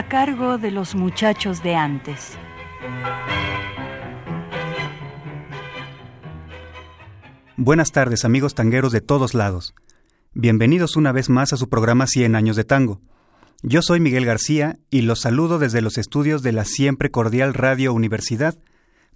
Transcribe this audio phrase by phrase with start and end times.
[0.00, 2.38] A cargo de los muchachos de antes.
[7.58, 9.74] Buenas tardes amigos tangueros de todos lados.
[10.32, 13.02] Bienvenidos una vez más a su programa 100 años de tango.
[13.62, 17.92] Yo soy Miguel García y los saludo desde los estudios de la siempre cordial Radio
[17.92, 18.56] Universidad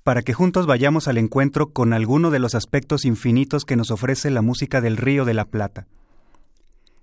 [0.03, 4.29] para que juntos vayamos al encuentro con alguno de los aspectos infinitos que nos ofrece
[4.29, 5.87] la música del Río de la Plata.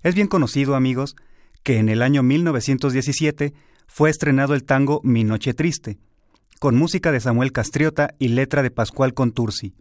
[0.04, 1.16] Es bien conocido, amigos,
[1.64, 3.54] que en el año 1917
[3.94, 5.98] fue estrenado el tango Mi Noche Triste,
[6.60, 9.74] con música de Samuel Castriota y letra de Pascual Contursi.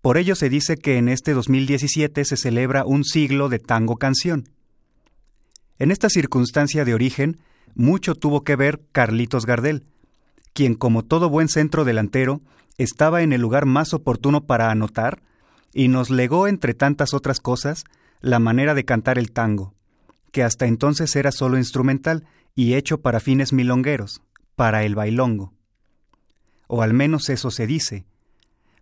[0.00, 4.48] Por ello se dice que en este 2017 se celebra un siglo de tango canción.
[5.80, 7.40] En esta circunstancia de origen,
[7.74, 9.86] mucho tuvo que ver Carlitos Gardel,
[10.52, 12.42] quien como todo buen centro delantero
[12.78, 15.20] estaba en el lugar más oportuno para anotar
[15.74, 17.82] y nos legó, entre tantas otras cosas,
[18.20, 19.74] la manera de cantar el tango,
[20.30, 24.22] que hasta entonces era solo instrumental y hecho para fines milongueros,
[24.56, 25.52] para el bailongo.
[26.66, 28.04] O al menos eso se dice.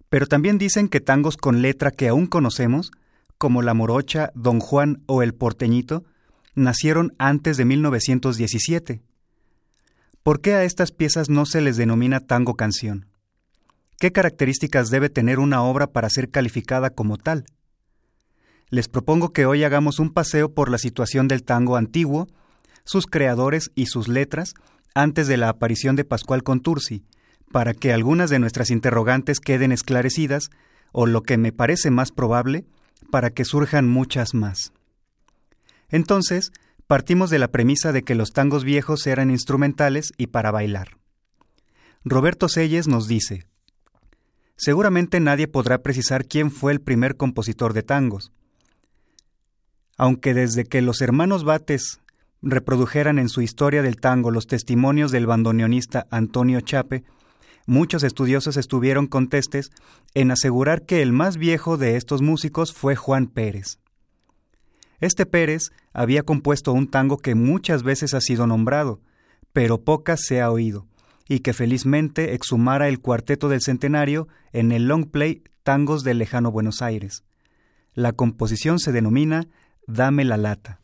[0.08, 2.90] Pero también dicen que tangos con letra que aún conocemos,
[3.38, 6.04] como La Morocha, Don Juan o El Porteñito,
[6.54, 9.02] nacieron antes de 1917.
[10.22, 13.06] ¿Por qué a estas piezas no se les denomina tango canción?
[13.98, 17.46] ¿Qué características debe tener una obra para ser calificada como tal?
[18.70, 22.28] les propongo que hoy hagamos un paseo por la situación del tango antiguo,
[22.84, 24.54] sus creadores y sus letras,
[24.94, 27.04] antes de la aparición de Pascual Contursi,
[27.52, 30.50] para que algunas de nuestras interrogantes queden esclarecidas,
[30.92, 32.64] o lo que me parece más probable,
[33.10, 34.72] para que surjan muchas más.
[35.88, 36.52] Entonces,
[36.86, 40.96] partimos de la premisa de que los tangos viejos eran instrumentales y para bailar.
[42.04, 43.46] Roberto Selles nos dice,
[44.56, 48.30] Seguramente nadie podrá precisar quién fue el primer compositor de tangos,
[49.96, 51.99] aunque desde que los hermanos Bates
[52.42, 57.04] reprodujeran en su historia del tango los testimonios del bandoneonista Antonio Chape,
[57.66, 59.70] muchos estudiosos estuvieron contestes
[60.14, 63.78] en asegurar que el más viejo de estos músicos fue Juan Pérez.
[65.00, 69.00] Este Pérez había compuesto un tango que muchas veces ha sido nombrado,
[69.52, 70.86] pero pocas se ha oído,
[71.28, 76.50] y que felizmente exhumara el cuarteto del centenario en el long play Tangos del lejano
[76.50, 77.24] Buenos Aires.
[77.94, 79.46] La composición se denomina
[79.86, 80.80] Dame la lata.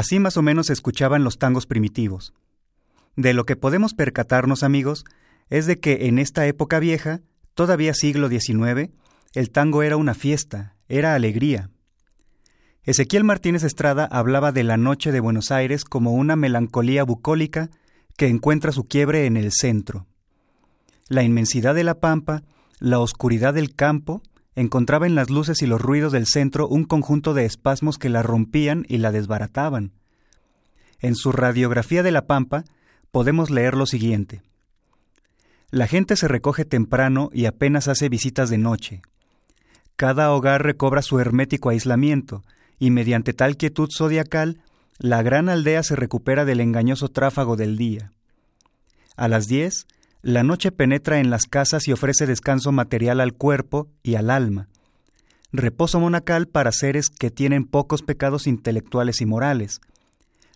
[0.00, 2.32] Así más o menos se escuchaban los tangos primitivos.
[3.16, 5.04] De lo que podemos percatarnos, amigos,
[5.50, 7.20] es de que en esta época vieja,
[7.52, 8.88] todavía siglo XIX,
[9.34, 11.68] el tango era una fiesta, era alegría.
[12.82, 17.68] Ezequiel Martínez Estrada hablaba de la noche de Buenos Aires como una melancolía bucólica
[18.16, 20.06] que encuentra su quiebre en el centro.
[21.08, 22.42] La inmensidad de la pampa,
[22.78, 24.22] la oscuridad del campo,
[24.54, 28.22] encontraba en las luces y los ruidos del centro un conjunto de espasmos que la
[28.22, 29.92] rompían y la desbarataban.
[30.98, 32.64] En su radiografía de la pampa
[33.10, 34.42] podemos leer lo siguiente.
[35.70, 39.02] La gente se recoge temprano y apenas hace visitas de noche.
[39.96, 42.42] Cada hogar recobra su hermético aislamiento,
[42.78, 44.62] y mediante tal quietud zodiacal,
[44.98, 48.12] la gran aldea se recupera del engañoso tráfago del día.
[49.16, 49.86] A las diez,
[50.22, 54.68] la noche penetra en las casas y ofrece descanso material al cuerpo y al alma,
[55.52, 59.80] reposo monacal para seres que tienen pocos pecados intelectuales y morales,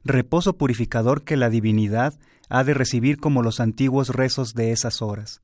[0.05, 2.15] reposo purificador que la divinidad
[2.49, 5.41] ha de recibir como los antiguos rezos de esas horas.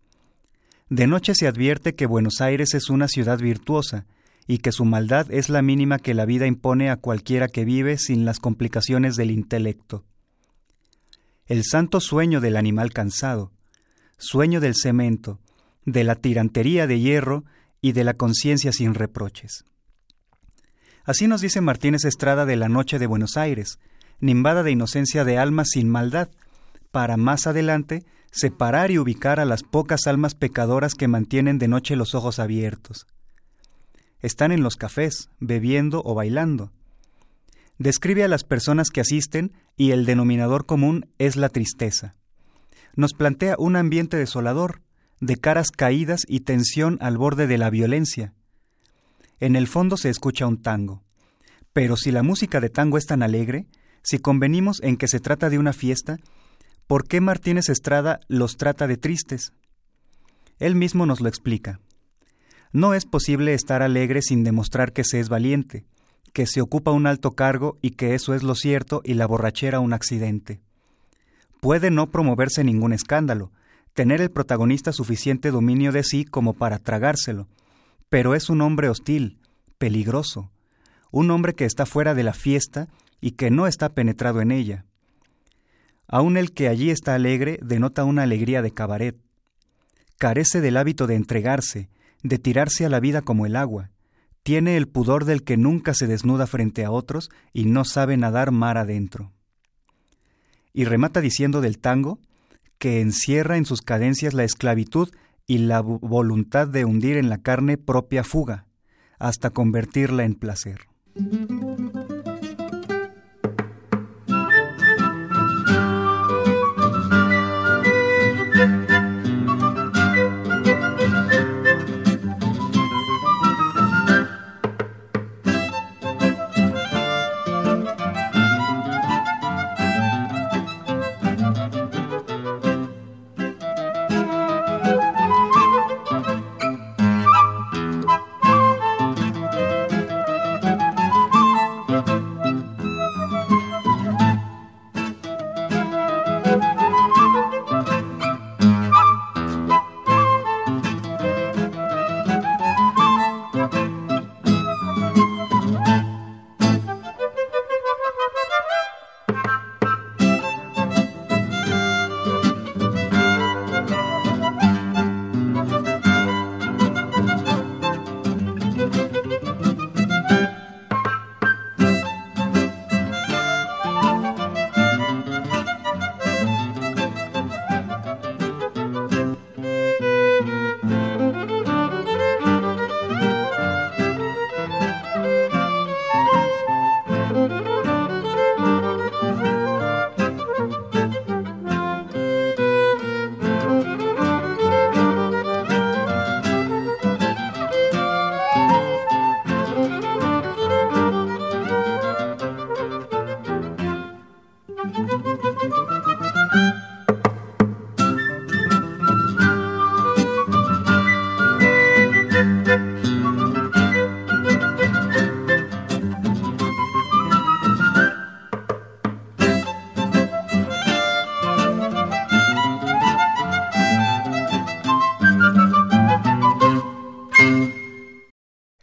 [0.91, 4.07] De noche se advierte que Buenos Aires es una ciudad virtuosa,
[4.51, 7.99] y que su maldad es la mínima que la vida impone a cualquiera que vive
[7.99, 10.05] sin las complicaciones del intelecto.
[11.47, 13.53] El santo sueño del animal cansado,
[14.21, 15.41] sueño del cemento,
[15.85, 17.45] de la tirantería de hierro
[17.81, 19.65] y de la conciencia sin reproches.
[21.05, 23.79] Así nos dice Martínez Estrada de la noche de Buenos Aires,
[24.21, 26.29] nimbada de inocencia de almas sin maldad,
[26.93, 31.97] para más adelante separar y ubicar a las pocas almas pecadoras que mantienen de noche
[31.97, 33.07] los ojos abiertos.
[34.21, 36.71] Están en los cafés, bebiendo o bailando.
[37.79, 42.15] Describe a las personas que asisten y el denominador común es la tristeza.
[43.01, 44.83] Nos plantea un ambiente desolador,
[45.21, 48.35] de caras caídas y tensión al borde de la violencia.
[49.39, 51.03] En el fondo se escucha un tango.
[51.73, 53.65] Pero si la música de tango es tan alegre,
[54.03, 56.19] si convenimos en que se trata de una fiesta,
[56.87, 59.55] ¿por qué Martínez Estrada los trata de tristes?
[60.59, 61.81] Él mismo nos lo explica.
[62.71, 65.87] No es posible estar alegre sin demostrar que se es valiente,
[66.35, 69.81] que se ocupa un alto cargo y que eso es lo cierto y la borrachera
[69.81, 70.61] un accidente.
[71.61, 73.53] Puede no promoverse ningún escándalo,
[73.93, 77.49] tener el protagonista suficiente dominio de sí como para tragárselo,
[78.09, 79.39] pero es un hombre hostil,
[79.79, 80.51] peligroso,
[81.11, 82.89] un hombre que está fuera de la fiesta
[83.21, 84.85] y que no está penetrado en ella.
[86.09, 89.17] Aun el que allí está alegre denota una alegría de cabaret.
[90.19, 91.89] Carece del hábito de entregarse,
[92.23, 93.91] de tirarse a la vida como el agua.
[94.43, 98.51] Tiene el pudor del que nunca se desnuda frente a otros y no sabe nadar
[98.51, 99.33] mar adentro.
[100.73, 102.21] Y remata diciendo del tango
[102.79, 105.11] que encierra en sus cadencias la esclavitud
[105.47, 108.67] y la voluntad de hundir en la carne propia fuga,
[109.19, 110.89] hasta convertirla en placer.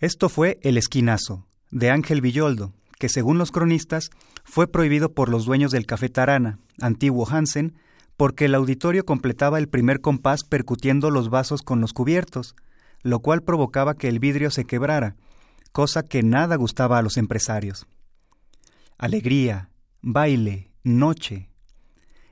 [0.08, 4.10] Esto fue El Esquinazo, de Ángel Villoldo, que según los cronistas
[4.46, 7.74] fue prohibido por los dueños del Café Tarana, antiguo Hansen,
[8.16, 12.56] porque el auditorio completaba el primer compás percutiendo los vasos con los cubiertos,
[13.04, 15.18] lo cual provocaba que el vidrio se quebrara,
[15.74, 17.86] cosa que nada gustaba a los empresarios.
[18.98, 19.72] Alegría,
[20.02, 21.50] baile, noche.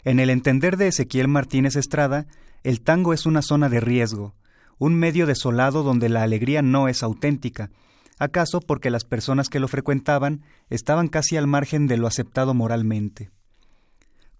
[0.05, 2.25] En el entender de Ezequiel Martínez Estrada,
[2.63, 4.33] el tango es una zona de riesgo,
[4.77, 7.71] un medio desolado donde la alegría no es auténtica,
[8.19, 13.31] acaso porque las personas que lo frecuentaban estaban casi al margen de lo aceptado moralmente.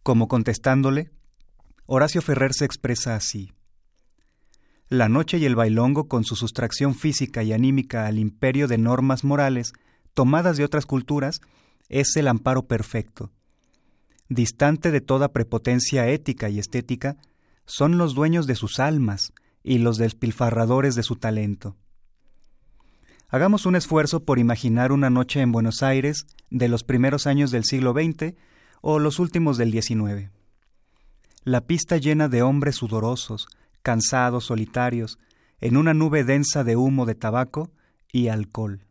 [0.03, 1.11] Como contestándole,
[1.85, 3.51] Horacio Ferrer se expresa así.
[4.87, 9.23] La noche y el bailongo, con su sustracción física y anímica al imperio de normas
[9.23, 9.73] morales
[10.13, 11.41] tomadas de otras culturas,
[11.89, 13.31] es el amparo perfecto.
[14.29, 17.17] Distante de toda prepotencia ética y estética,
[17.65, 19.33] son los dueños de sus almas
[19.65, 21.75] y los despilfarradores de su talento.
[23.29, 27.63] Hagamos un esfuerzo por imaginar una noche en Buenos Aires de los primeros años del
[27.65, 28.35] siglo XX
[28.81, 30.29] o los últimos del XIX.
[31.43, 33.47] La pista llena de hombres sudorosos,
[33.81, 35.17] cansados, solitarios,
[35.59, 37.71] en una nube densa de humo de tabaco
[38.11, 38.85] y alcohol.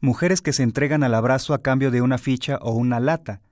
[0.00, 3.42] Mujeres que se entregan al abrazo a cambio de una ficha o una lata,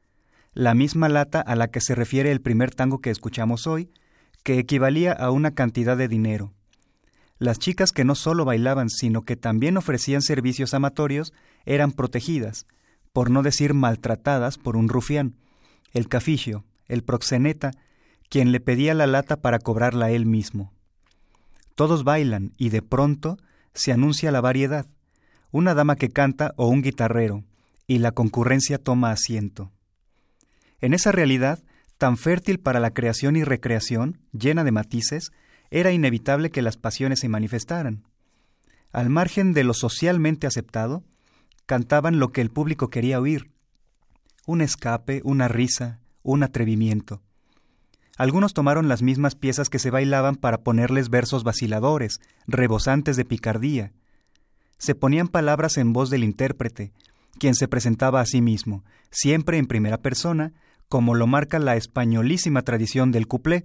[0.55, 3.91] la misma lata a la que se refiere el primer tango que escuchamos hoy,
[4.43, 6.53] que equivalía a una cantidad de dinero.
[7.39, 11.33] Las chicas que no solo bailaban, sino que también ofrecían servicios amatorios,
[11.65, 12.67] eran protegidas,
[13.13, 15.37] por no decir maltratadas por un rufián,
[15.93, 17.73] el caficio, el proxeneta,
[18.29, 20.73] quien le pedía la lata para cobrarla él mismo.
[21.75, 23.39] Todos bailan y de pronto
[23.75, 24.87] se anuncia la variedad,
[25.51, 27.45] una dama que canta o un guitarrero,
[27.87, 29.73] y la concurrencia toma asiento.
[30.81, 31.59] En esa realidad,
[32.01, 35.33] tan fértil para la creación y recreación, llena de matices,
[35.71, 38.05] era inevitable que las pasiones se manifestaran.
[38.91, 41.05] Al margen de lo socialmente aceptado,
[41.67, 43.51] cantaban lo que el público quería oír.
[44.47, 47.21] Un escape, una risa, un atrevimiento.
[48.17, 53.93] Algunos tomaron las mismas piezas que se bailaban para ponerles versos vaciladores, rebosantes de picardía.
[54.79, 56.95] Se ponían palabras en voz del intérprete,
[57.39, 60.55] quien se presentaba a sí mismo, siempre en primera persona,
[60.91, 63.65] como lo marca la españolísima tradición del cuplé,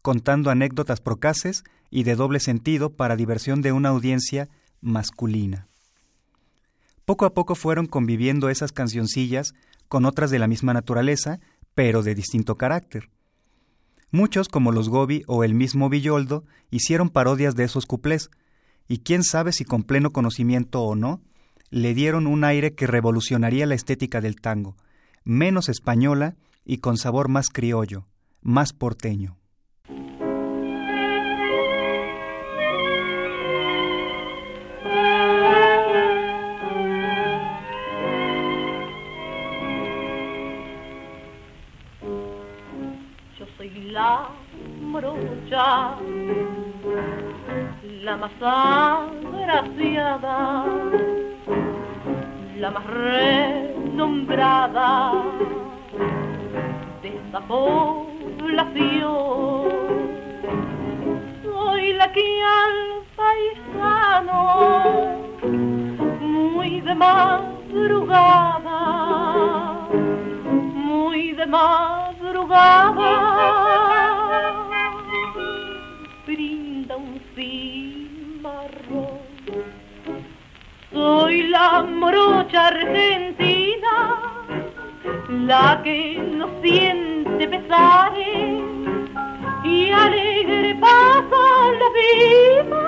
[0.00, 4.48] contando anécdotas procaces y de doble sentido para diversión de una audiencia
[4.80, 5.68] masculina.
[7.04, 9.52] Poco a poco fueron conviviendo esas cancioncillas
[9.88, 11.38] con otras de la misma naturaleza,
[11.74, 13.10] pero de distinto carácter.
[14.10, 18.30] Muchos, como los Gobi o el mismo Villoldo, hicieron parodias de esos cuplés,
[18.88, 21.20] y quién sabe si con pleno conocimiento o no,
[21.68, 24.76] le dieron un aire que revolucionaría la estética del tango,
[25.24, 28.06] menos española y con sabor más criollo,
[28.40, 29.36] más porteño.
[43.94, 44.28] la
[44.80, 45.96] morocha,
[48.02, 48.32] la más
[49.32, 50.64] agraciada,
[52.58, 54.42] la más renombrada
[57.04, 57.84] de esta población.
[61.42, 64.40] Soy la que al paisano,
[66.20, 68.70] muy de madrugada,
[70.74, 73.34] muy de madrugada,
[80.92, 83.53] Soy la morocha argentina,
[85.28, 88.62] la que no siente pesares
[89.64, 92.84] y alegre pasa la vida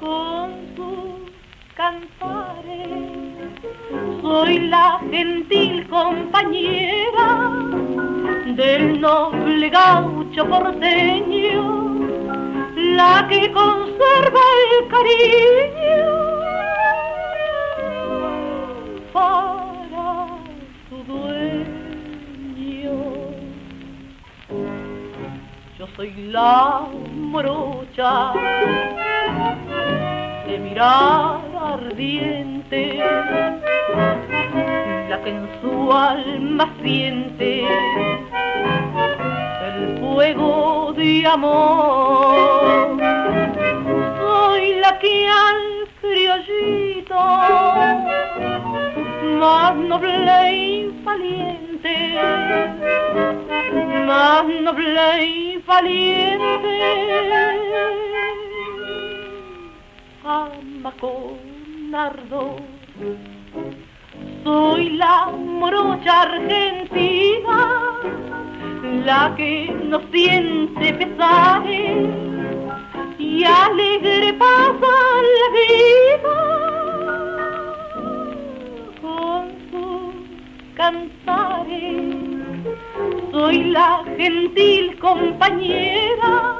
[0.00, 1.30] con sus
[1.74, 2.98] cantares.
[4.20, 7.50] Soy la gentil compañera
[8.46, 11.88] del noble gaucho porteño
[12.76, 16.28] la que conserva el cariño
[25.98, 28.32] soy la morocha
[30.46, 33.02] de mirar ardiente,
[35.10, 37.64] la que en su alma siente
[39.66, 42.96] el fuego de amor.
[44.20, 47.18] Soy la que al criollito
[49.40, 51.67] más noble y valiente,
[54.06, 56.80] más noble y valiente,
[60.24, 62.60] ama con ardor.
[64.44, 67.56] Soy la morocha argentina,
[69.04, 72.08] la que no siente pesares
[73.18, 74.97] y alegre pasa
[84.18, 86.56] gentil compañera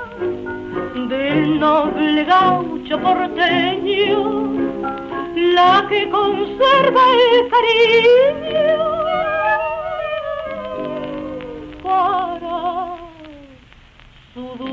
[1.08, 4.52] del noble gaucho porteño,
[5.34, 8.78] la que conserva el cariño
[11.82, 12.96] para
[14.34, 14.67] su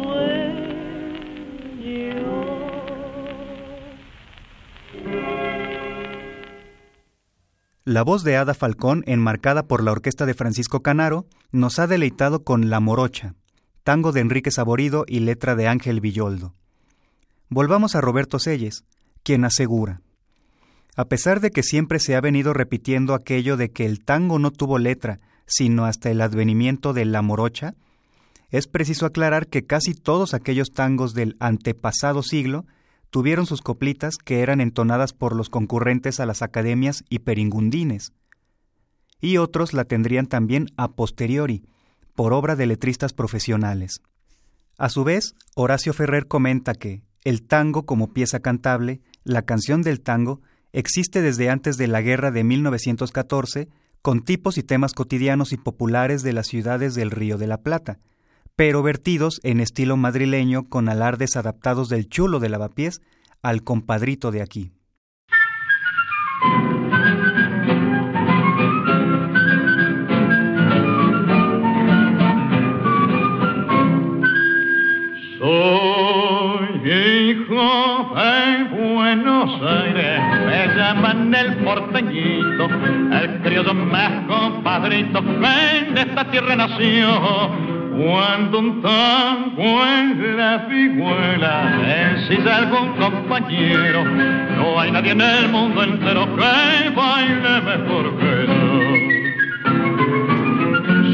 [7.88, 12.44] La voz de Ada Falcón, enmarcada por la orquesta de Francisco Canaro, nos ha deleitado
[12.44, 13.36] con La Morocha,
[13.84, 16.56] tango de Enrique Saborido y letra de Ángel Villoldo.
[17.48, 18.86] Volvamos a Roberto Selles,
[19.22, 20.02] quien asegura,
[20.96, 24.50] a pesar de que siempre se ha venido repitiendo aquello de que el tango no
[24.50, 27.76] tuvo letra, sino hasta el advenimiento de La Morocha,
[28.50, 32.66] es preciso aclarar que casi todos aquellos tangos del antepasado siglo
[33.16, 38.12] tuvieron sus coplitas que eran entonadas por los concurrentes a las academias y peringundines,
[39.22, 41.64] y otros la tendrían también a posteriori,
[42.14, 44.02] por obra de letristas profesionales.
[44.78, 50.02] A su vez, Horacio Ferrer comenta que el tango como pieza cantable, la canción del
[50.02, 50.42] tango,
[50.74, 53.70] existe desde antes de la guerra de 1914
[54.02, 57.98] con tipos y temas cotidianos y populares de las ciudades del Río de la Plata,
[58.56, 63.02] pero vertidos en estilo madrileño con alardes adaptados del chulo de lavapiés
[63.42, 64.72] al compadrito de aquí.
[75.38, 82.66] Soy hijo de Buenos Aires, me llaman el porteñito,
[83.22, 91.72] el criollo más compadrito de esta tierra nació cuando un tango en la figuela
[92.12, 98.56] ensilla algún compañero, no hay nadie en el mundo entero que baile mejor que yo.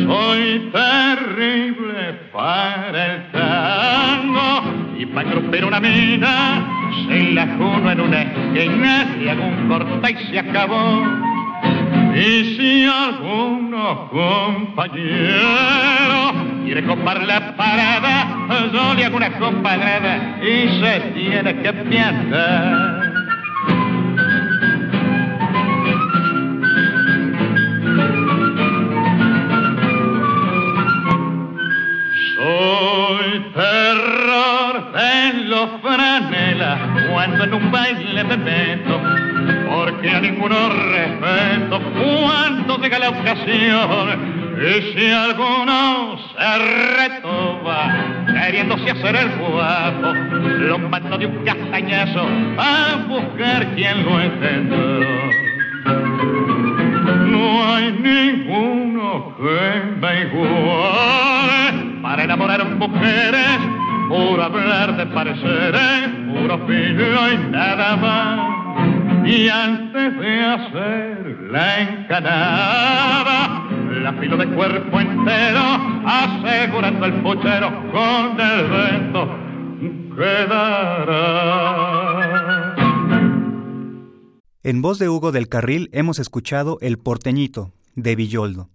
[0.08, 4.64] Soy terrible para el tango
[4.98, 6.66] y para engrupir una mina,
[7.08, 11.06] se la juno en una esquina y hago un corta y se acabó.
[12.16, 15.72] Y si alguno compañero
[16.64, 18.38] quiere copar la parada,
[18.72, 23.02] yo le hago una compadrada y se tiene que piantar.
[32.36, 36.80] Soy terror de los franelas
[37.12, 39.02] cuando en un baile me meto,
[39.70, 46.58] porque a ninguno respeto cuando llega la ocasión y si alguno se
[46.98, 52.26] retoba, queriéndose hacer el guapo, lo mando de un castañazo
[52.58, 55.32] a buscar quien lo entendió.
[57.28, 63.58] No hay ninguno que me iguale para enamorar mujeres,
[64.10, 68.62] puro hablar de pareceres, puro filo y nada más.
[69.26, 73.61] Y antes de hacer la encanada,
[74.00, 75.62] la filo de cuerpo entero,
[76.06, 79.52] asegurando el puchero con el vento
[80.16, 81.62] quedará.
[84.64, 88.70] En voz de Hugo del Carril hemos escuchado El porteñito, de Villoldo.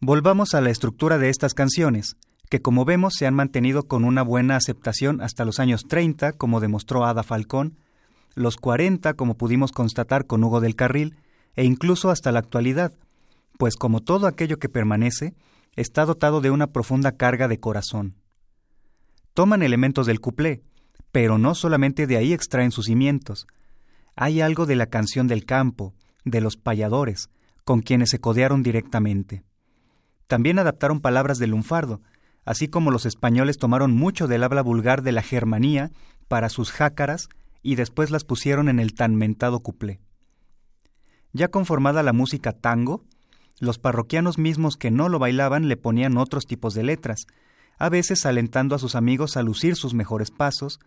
[0.00, 2.16] Volvamos a la estructura de estas canciones,
[2.48, 6.60] que como vemos se han mantenido con una buena aceptación hasta los años 30, como
[6.60, 7.76] demostró Ada Falcón,
[8.34, 11.16] los 40, como pudimos constatar con Hugo del Carril,
[11.56, 12.92] e incluso hasta la actualidad,
[13.58, 15.34] pues como todo aquello que permanece,
[15.76, 18.14] está dotado de una profunda carga de corazón.
[19.34, 20.62] Toman elementos del cuplé,
[21.12, 23.46] pero no solamente de ahí extraen sus cimientos.
[24.16, 25.94] Hay algo de la canción del campo,
[26.24, 27.30] de los payadores,
[27.64, 29.44] con quienes se codearon directamente.
[30.26, 32.00] También adaptaron palabras del lunfardo,
[32.44, 35.90] así como los españoles tomaron mucho del habla vulgar de la Germanía
[36.28, 37.28] para sus jácaras
[37.62, 40.00] y después las pusieron en el tan mentado cuplé.
[41.32, 43.04] Ya conformada la música tango,
[43.60, 47.26] los parroquianos mismos que no lo bailaban le ponían otros tipos de letras,
[47.78, 50.80] a veces alentando a sus amigos a lucir sus mejores pasos,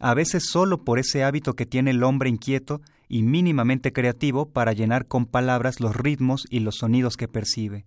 [0.00, 4.72] a veces solo por ese hábito que tiene el hombre inquieto y mínimamente creativo para
[4.72, 7.84] llenar con palabras los ritmos y los sonidos que percibe.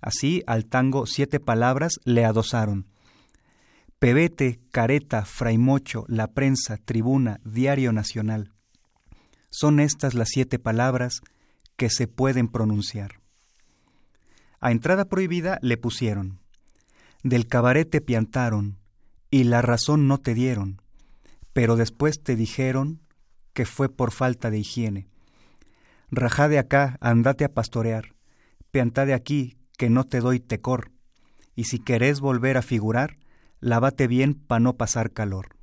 [0.00, 2.86] Así al tango siete palabras le adosaron.
[3.98, 8.52] Pebete, careta, fraimocho, la prensa, tribuna, diario nacional.
[9.50, 11.20] son estas las siete palabras
[11.78, 13.22] que se pueden pronunciar.
[14.60, 16.40] A entrada prohibida le pusieron,
[17.22, 18.78] del cabaret te piantaron,
[19.30, 20.82] y la razón no te dieron,
[21.52, 23.00] pero después te dijeron
[23.52, 25.08] que fue por falta de higiene.
[26.10, 28.16] Rajá de acá, andate a pastorear,
[28.72, 30.90] piantá de aquí, que no te doy tecor,
[31.54, 33.18] y si querés volver a figurar,
[33.60, 35.56] lávate bien pa' no pasar calor.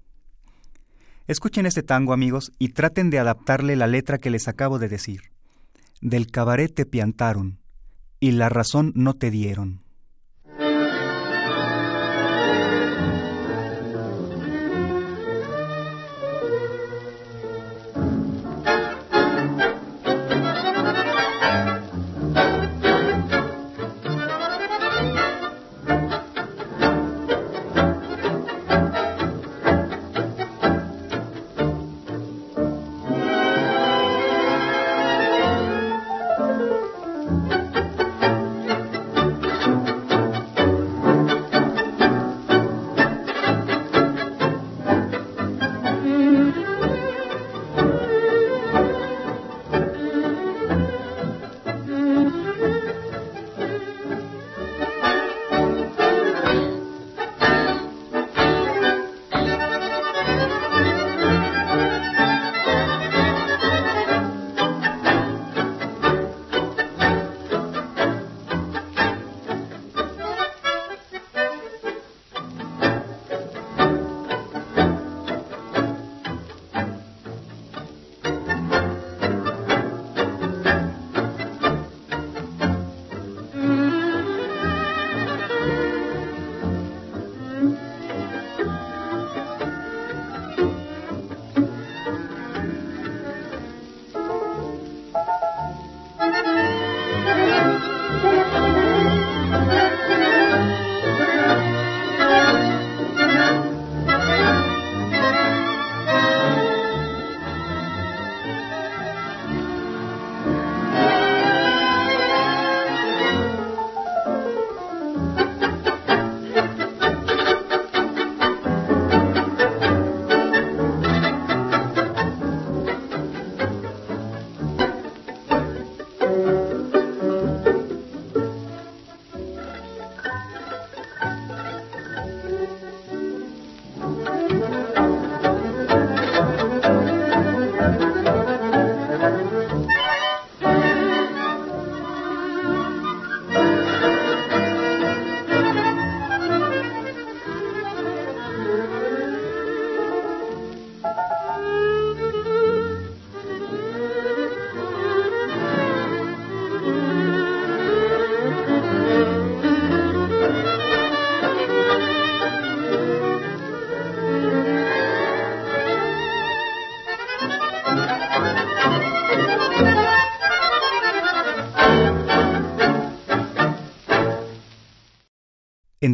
[1.28, 5.35] Escuchen este tango, amigos, y traten de adaptarle la letra que les acabo de decir.
[6.06, 7.58] Del cabaret te piantaron,
[8.20, 9.85] y la razón no te dieron.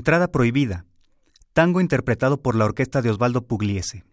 [0.01, 0.87] Entrada prohibida,
[1.53, 4.03] tango interpretado por la orquesta de Osvaldo Pugliese.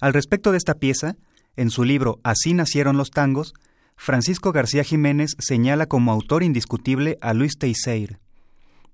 [0.00, 1.14] Al respecto de esta pieza,
[1.54, 3.54] en su libro Así nacieron los tangos,
[3.96, 8.18] Francisco García Jiménez señala como autor indiscutible a Luis Teixeira.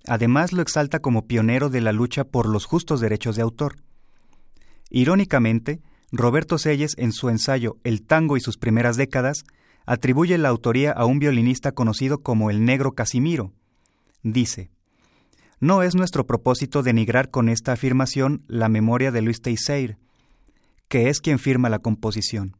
[0.06, 3.76] Además lo exalta como pionero de la lucha por los justos derechos de autor.
[4.90, 5.80] Irónicamente,
[6.12, 9.44] Roberto Selles, en su ensayo El tango y sus primeras décadas,
[9.86, 13.54] atribuye la autoría a un violinista conocido como el Negro Casimiro.
[14.22, 14.73] Dice,
[15.60, 19.98] no es nuestro propósito denigrar con esta afirmación la memoria de Luis Teixeira,
[20.88, 22.56] que es quien firma la composición,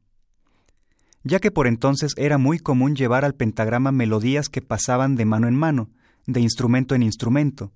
[1.23, 5.49] ya que por entonces era muy común llevar al pentagrama melodías que pasaban de mano
[5.49, 5.91] en mano,
[6.27, 7.73] de instrumento en instrumento.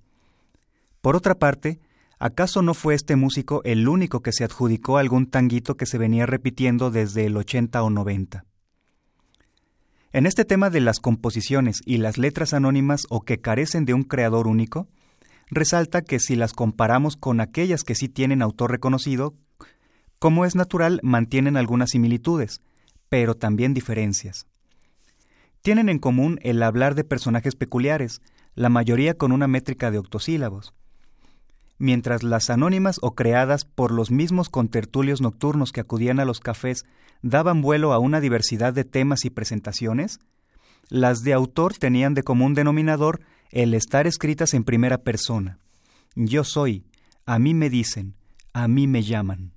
[1.01, 1.79] Por otra parte,
[2.17, 6.25] ¿acaso no fue este músico el único que se adjudicó algún tanguito que se venía
[6.25, 8.45] repitiendo desde el 80 o 90?
[10.11, 14.03] En este tema de las composiciones y las letras anónimas o que carecen de un
[14.03, 14.87] creador único,
[15.49, 19.35] resalta que si las comparamos con aquellas que sí tienen autor reconocido,
[20.19, 22.61] como es natural, mantienen algunas similitudes,
[23.09, 24.47] pero también diferencias.
[25.61, 28.21] Tienen en común el hablar de personajes peculiares,
[28.55, 30.73] la mayoría con una métrica de octosílabos.
[31.77, 36.85] Mientras las anónimas o creadas por los mismos contertulios nocturnos que acudían a los cafés
[37.21, 40.19] daban vuelo a una diversidad de temas y presentaciones,
[40.89, 45.59] las de autor tenían de común denominador el estar escritas en primera persona.
[46.15, 46.85] Yo soy,
[47.25, 48.15] a mí me dicen,
[48.53, 49.53] a mí me llaman.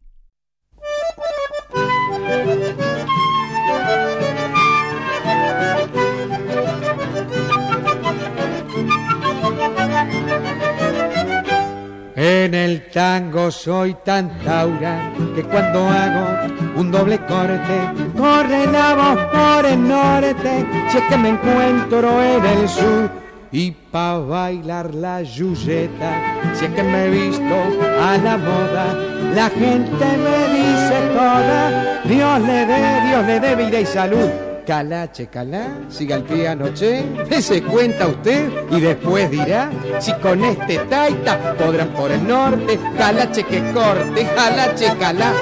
[12.15, 19.67] En el tango soy tan taura que cuando hago un doble corte corre la por
[19.67, 23.22] el norte, si es que me encuentro en el sur
[23.53, 26.55] y pa' bailar la yuyeta.
[26.55, 27.55] Si es que me he visto
[28.01, 33.81] a la moda la gente me dice toda Dios le dé, Dios le dé vida
[33.81, 34.29] y salud.
[34.67, 37.03] Calache, calá, siga el pie anoche,
[37.41, 43.43] se cuenta usted y después dirá si con este taita podrán por el norte, calache
[43.43, 45.33] que corte, calache, calá.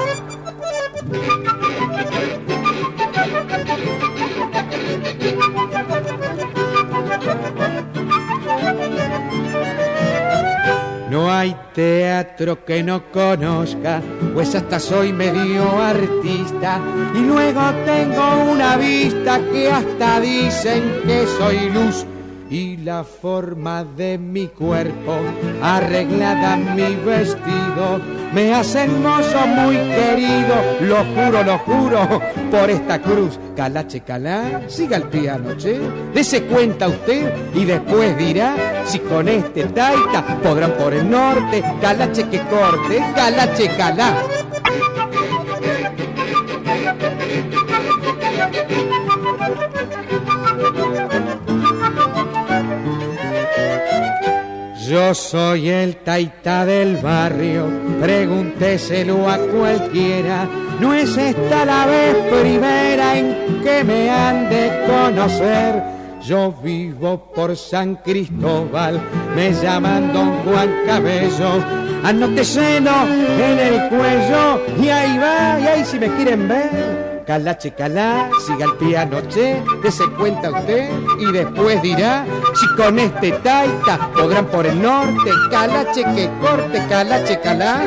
[11.31, 14.01] No hay teatro que no conozca,
[14.33, 16.81] pues hasta soy medio artista.
[17.15, 22.05] Y luego tengo una vista que hasta dicen que soy luz.
[22.51, 25.15] Y la forma de mi cuerpo,
[25.61, 28.01] arreglada mi vestido,
[28.33, 33.39] me hace hermoso muy querido, lo juro, lo juro, por esta cruz.
[33.55, 35.79] Calache, calá, siga el piano, che,
[36.13, 42.27] dese cuenta usted y después dirá si con este taita podrán por el norte, calache
[42.27, 44.13] que corte, calache, calá.
[54.91, 57.65] Yo soy el taita del barrio,
[58.01, 60.45] pregúnteselo a cualquiera.
[60.81, 65.81] No es esta la vez primera en que me han de conocer.
[66.21, 68.99] Yo vivo por San Cristóbal,
[69.33, 71.63] me llaman Don Juan Cabello.
[72.03, 72.91] Anóteselo
[73.39, 77.10] en el cuello y ahí va, y ahí si me quieren ver.
[77.25, 77.57] Calá,
[78.45, 84.45] siga el piano, che, se cuenta usted y después dirá si con este taita podrán
[84.47, 87.81] por el norte, calache que corte, calache, calá.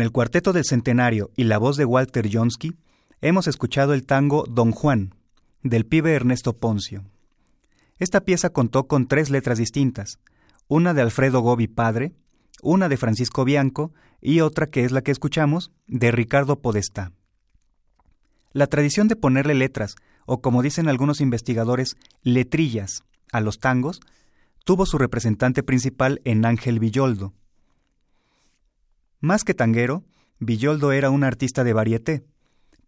[0.00, 2.72] Con el cuarteto del centenario y la voz de Walter Jonsky,
[3.20, 5.14] hemos escuchado el tango Don Juan,
[5.62, 7.04] del pibe Ernesto Poncio.
[7.98, 10.18] Esta pieza contó con tres letras distintas,
[10.68, 12.14] una de Alfredo Gobi padre,
[12.62, 17.12] una de Francisco Bianco y otra que es la que escuchamos, de Ricardo Podestá.
[18.54, 24.00] La tradición de ponerle letras, o como dicen algunos investigadores, letrillas, a los tangos,
[24.64, 27.34] tuvo su representante principal en Ángel Villoldo,
[29.20, 30.04] más que tanguero,
[30.38, 32.24] Villoldo era un artista de varieté,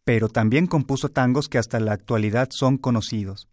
[0.05, 3.49] pero también compuso tangos que hasta la actualidad son conocidos,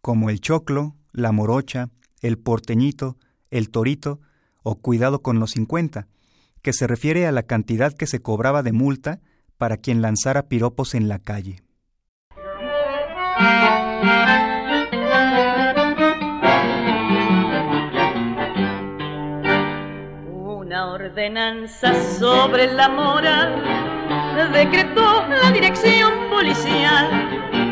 [0.00, 3.16] como el choclo, la morocha, el porteñito,
[3.50, 4.20] el torito
[4.62, 6.08] o cuidado con los cincuenta,
[6.62, 9.20] que se refiere a la cantidad que se cobraba de multa
[9.56, 11.62] para quien lanzara piropos en la calle.
[20.98, 23.54] Ordenanza sobre la moral
[24.52, 27.06] decretó la dirección policial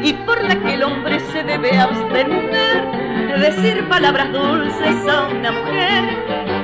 [0.05, 2.87] y por la que el hombre se debe abstener
[3.29, 6.05] de decir palabras dulces a una mujer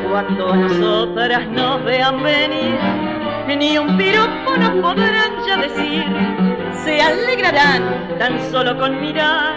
[0.08, 2.78] cuando nosotras nos vean venir.
[3.48, 6.04] Ni un piropo nos podrán ya decir
[6.84, 9.56] se alegrarán tan solo con mirar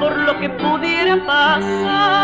[0.00, 2.21] por lo que pudiera pasar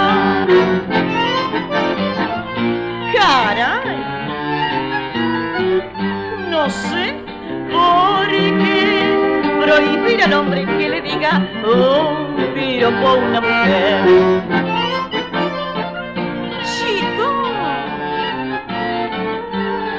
[9.68, 14.00] prohibir al hombre que le diga un piropo a una mujer.
[16.62, 17.26] Chico,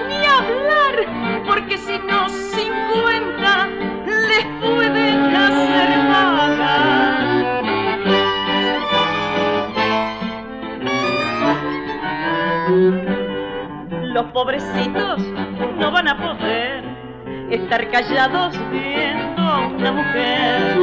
[0.08, 0.96] ni hablar,
[1.46, 3.68] porque si no cincuenta
[4.08, 7.64] les pueden hacer pagar.
[14.04, 15.20] Los pobrecitos
[15.78, 16.84] no van a poder
[17.52, 19.29] estar callados viendo
[19.80, 20.78] a una mujer.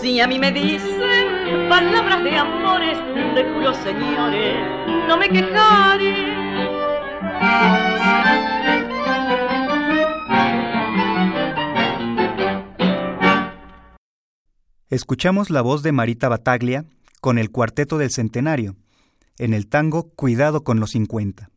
[0.00, 2.98] Si a mí me dicen palabras de amores,
[3.34, 4.56] de juro señores,
[5.08, 6.46] no me quejaré.
[14.88, 16.84] Escuchamos la voz de Marita Bataglia
[17.20, 18.76] con el Cuarteto del Centenario,
[19.38, 21.50] en el tango Cuidado con los 50.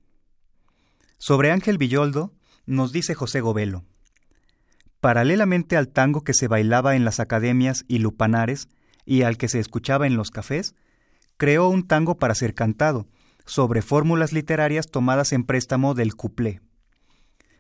[1.22, 2.32] Sobre Ángel Villoldo
[2.66, 3.84] nos dice José Govelo.
[5.02, 8.70] Paralelamente al tango que se bailaba en las academias y lupanares
[9.06, 10.76] y al que se escuchaba en los cafés,
[11.36, 13.06] creó un tango para ser cantado,
[13.46, 16.62] sobre fórmulas literarias tomadas en préstamo del cuplé.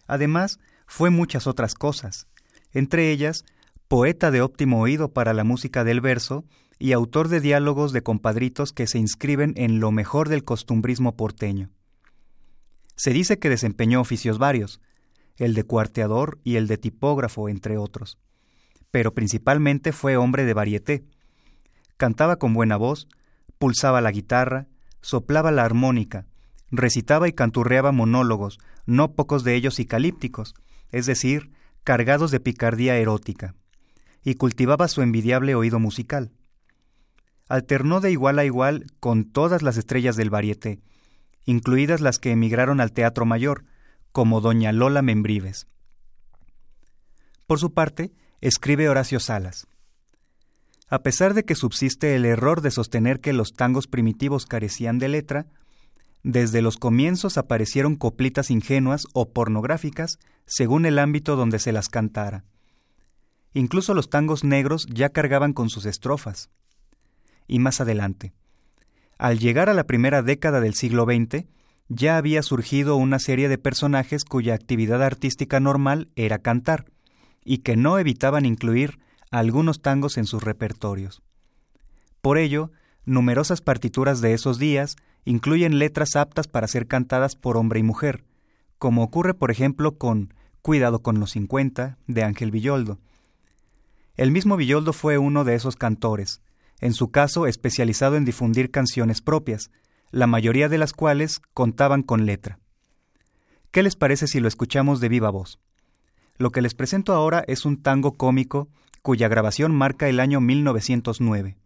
[0.07, 2.27] Además, fue muchas otras cosas,
[2.71, 3.43] entre ellas,
[3.89, 6.45] poeta de óptimo oído para la música del verso
[6.77, 11.71] y autor de diálogos de compadritos que se inscriben en lo mejor del costumbrismo porteño.
[12.99, 14.81] Se dice que desempeñó oficios varios,
[15.37, 18.17] el de cuarteador y el de tipógrafo, entre otros,
[18.91, 21.05] pero principalmente fue hombre de varieté.
[21.95, 23.07] Cantaba con buena voz,
[23.57, 24.67] pulsaba la guitarra,
[24.99, 26.25] soplaba la armónica,
[26.71, 30.53] recitaba y canturreaba monólogos, no pocos de ellos icalípticos,
[30.91, 31.51] es decir,
[31.85, 33.55] cargados de picardía erótica,
[34.25, 36.33] y cultivaba su envidiable oído musical.
[37.47, 40.81] Alternó de igual a igual con todas las estrellas del varieté,
[41.45, 43.65] incluidas las que emigraron al Teatro Mayor,
[44.11, 45.67] como doña Lola Membrives.
[47.47, 49.67] Por su parte, escribe Horacio Salas.
[50.89, 55.07] A pesar de que subsiste el error de sostener que los tangos primitivos carecían de
[55.07, 55.47] letra,
[56.23, 62.43] desde los comienzos aparecieron coplitas ingenuas o pornográficas según el ámbito donde se las cantara.
[63.53, 66.49] Incluso los tangos negros ya cargaban con sus estrofas.
[67.47, 68.33] Y más adelante.
[69.19, 71.43] Al llegar a la primera década del siglo XX,
[71.89, 76.85] ya había surgido una serie de personajes cuya actividad artística normal era cantar,
[77.43, 81.21] y que no evitaban incluir algunos tangos en sus repertorios.
[82.21, 82.71] Por ello,
[83.03, 88.23] numerosas partituras de esos días incluyen letras aptas para ser cantadas por hombre y mujer,
[88.77, 92.99] como ocurre por ejemplo con Cuidado con los 50 de Ángel Villoldo.
[94.15, 96.41] El mismo Villoldo fue uno de esos cantores,
[96.79, 99.71] en su caso especializado en difundir canciones propias,
[100.11, 102.59] la mayoría de las cuales contaban con letra.
[103.71, 105.59] ¿Qué les parece si lo escuchamos de viva voz?
[106.37, 108.69] Lo que les presento ahora es un tango cómico
[109.01, 111.57] cuya grabación marca el año 1909.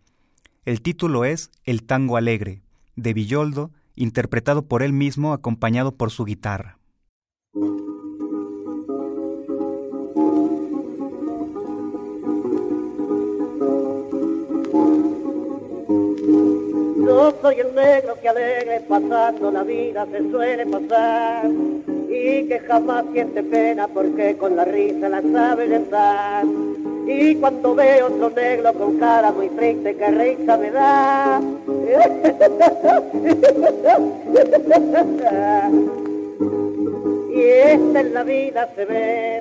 [0.65, 2.61] El título es El tango alegre,
[2.95, 6.79] de Villoldo, interpretado por él mismo acompañado por su guitarra.
[17.13, 21.45] Yo soy el negro que alegre pasando la vida se suele pasar
[22.09, 26.43] y que jamás siente pena porque con la risa la sabe lentar.
[27.05, 31.39] Y cuando veo otro negro con cara muy triste, que risa me da.
[37.35, 39.39] Y esta en la vida se ve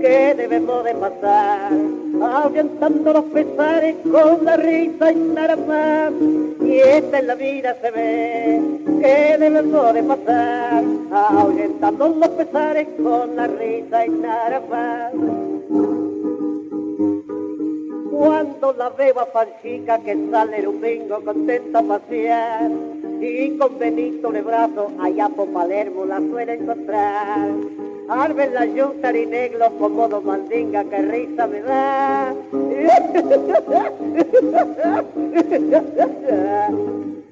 [0.00, 1.72] que debemos de pasar,
[2.22, 6.12] ahuyentando los pesares con la risa y nada más.
[6.66, 8.60] Y esta en la vida se ve
[9.00, 15.12] que debemos de pasar, ahuyentando los pesares con la risa y más.
[18.10, 22.70] Cuando la veo a Panchica que sale el domingo contenta a pasear
[23.20, 27.75] y con Benito de brazo allá por Palermo la suele encontrar.
[28.08, 32.34] Al ver la yunta y negro como dos mandinga que risa me da.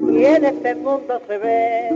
[0.00, 1.90] Y en este mundo se ve,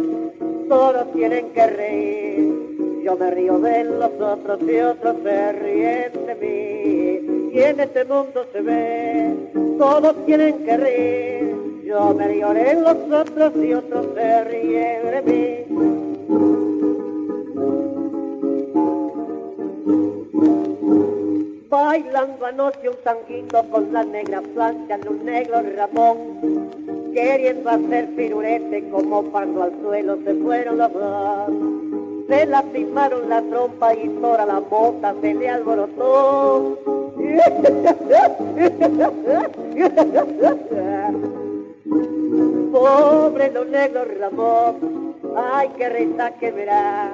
[0.68, 3.02] todos tienen que reír.
[3.02, 7.50] Yo me río de los otros y otros se ríen de mí.
[7.52, 9.34] Y en este mundo se ve,
[9.78, 11.82] todos tienen que reír.
[11.84, 15.67] Yo me río de los otros y otros se ríen de mí.
[21.70, 26.70] Bailando anoche un tanguito con la negra plancha de un negro Ramón,
[27.12, 31.50] queriendo hacer pirurete como cuando al suelo se fueron los dos.
[32.26, 36.78] Se lastimaron la trompa y toda la boca se le alborotó.
[42.72, 47.12] Pobre los negros Ramón, ay qué risa que verá.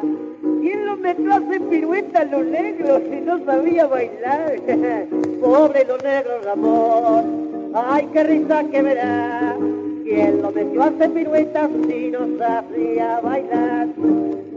[0.64, 4.54] ¿Quién lo metió a hacer pirueta a los negros si no sabía bailar?
[5.42, 9.56] Pobre los negros Ramón, ay qué risa que verá.
[10.04, 13.88] ¿Quién lo metió a hacer piruetas si no sabía bailar?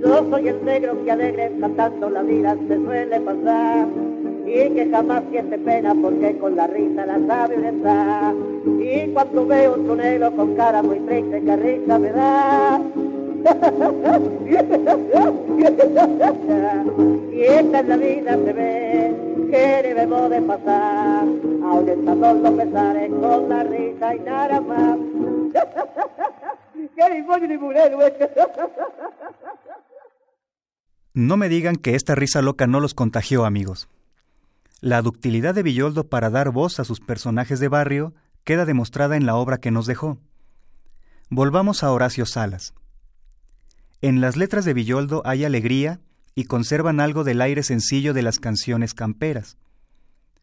[0.01, 3.88] Yo soy el negro que alegre cantando la vida se suele pasar
[4.45, 7.58] y que jamás siente pena porque con la risa la sabe.
[8.80, 12.80] Y cuando veo un negro con cara muy triste, que risa me da.
[17.31, 19.15] Y esta es la vida se ve
[19.51, 21.25] que debemos de pasar,
[21.63, 24.97] ahuyentando los pesares con la risa y nada más.
[26.95, 27.99] ¡Qué ni pollo ni mulero,
[31.13, 33.88] No me digan que esta risa loca no los contagió, amigos.
[34.81, 38.13] La ductilidad de Villoldo para dar voz a sus personajes de barrio
[38.43, 40.17] queda demostrada en la obra que nos dejó.
[41.29, 42.73] Volvamos a Horacio Salas.
[44.02, 46.00] En las letras de Villoldo hay alegría
[46.36, 49.58] y conservan algo del aire sencillo de las canciones camperas.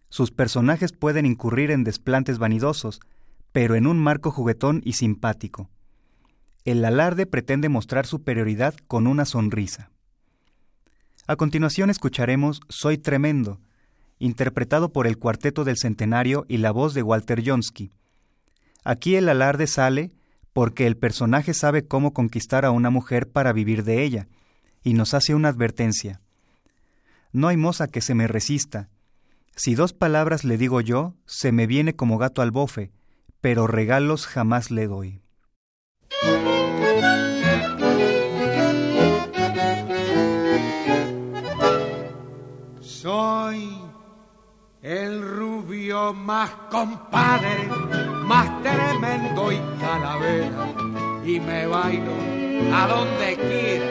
[0.08, 3.00] Sus personajes pueden incurrir en desplantes vanidosos,
[3.52, 5.70] pero en un marco juguetón y simpático.
[6.64, 9.90] El alarde pretende mostrar superioridad con una sonrisa.
[11.28, 13.60] A continuación escucharemos Soy Tremendo,
[14.18, 17.92] interpretado por el Cuarteto del Centenario y la voz de Walter Jonsky.
[18.82, 20.10] Aquí el alarde sale
[20.54, 24.28] porque el personaje sabe cómo conquistar a una mujer para vivir de ella,
[24.82, 26.22] y nos hace una advertencia.
[27.32, 28.88] No hay moza que se me resista.
[29.56, 32.92] Si dos palabras le digo yo, se me viene como gato al bofe,
[33.40, 35.20] pero regalos jamás le doy.
[42.80, 43.76] Soy
[44.82, 47.68] el rubio más compadre,
[48.34, 50.66] más tremendo y calavera,
[51.24, 52.16] y me bailo
[52.74, 53.86] a donde quiera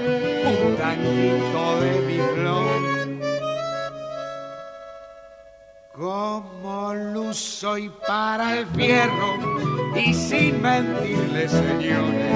[0.66, 2.82] un tanguito de mi flor.
[5.94, 9.32] Como luz soy para el fierro
[9.96, 12.34] y sin mentirle señores,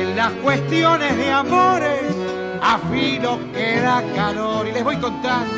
[0.00, 2.16] en las cuestiones de amores
[2.62, 5.54] afino que da calor y les voy contando.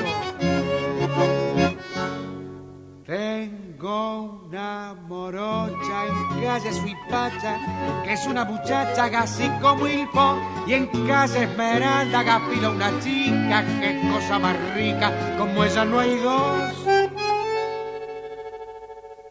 [3.07, 7.59] Tengo una morocha en calle Suipacha,
[8.05, 14.01] que es una muchacha así como Ilpo, y en calle Esmeralda gafila una chica, que
[14.11, 16.75] cosa más rica, como ella no hay dos.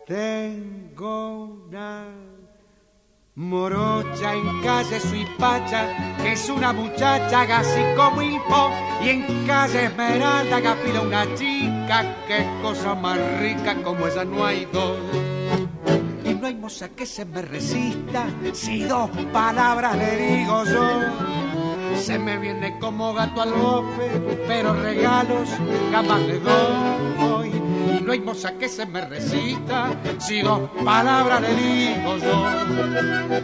[0.07, 2.28] Tengo una
[3.39, 8.69] Morocha en calle Suipacha, que es una muchacha así como Ilpo,
[9.01, 14.67] y en calle Esmeralda gafila una chica, que cosa más rica, como ella no hay
[14.73, 14.97] dos.
[16.25, 21.95] Y no hay moza que se me resista, si dos palabras le digo yo.
[21.95, 25.47] Se me viene como gato al bofe, pero regalos
[25.93, 27.38] jamás le doy.
[28.09, 31.93] No hay que se me resista, si dos palabras le.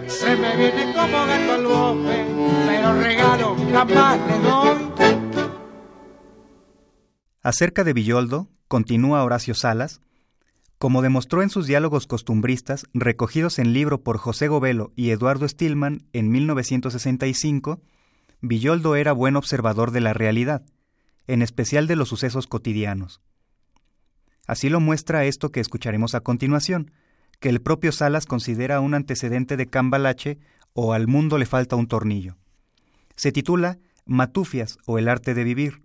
[0.09, 2.26] Se me viene como gato al bofe,
[2.66, 5.22] pero regalos jamás le.
[7.43, 10.01] Acerca de Villoldo, continúa Horacio Salas,
[10.80, 16.07] como demostró en sus diálogos costumbristas recogidos en libro por José Govelo y Eduardo Stillman
[16.11, 17.82] en 1965,
[18.41, 20.63] Villoldo era buen observador de la realidad,
[21.28, 23.22] en especial de los sucesos cotidianos.
[24.48, 26.91] Así lo muestra esto que escucharemos a continuación,
[27.39, 30.39] que el propio Salas considera un antecedente de Cambalache
[30.74, 32.38] o Al mundo le falta un tornillo.
[33.16, 35.84] Se titula Matufias o el arte de vivir,